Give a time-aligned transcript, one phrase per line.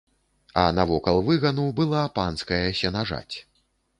[0.55, 3.35] А навокал выгану была панская сенажаць.